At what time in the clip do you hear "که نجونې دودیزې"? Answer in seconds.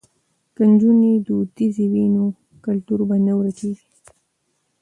0.55-1.85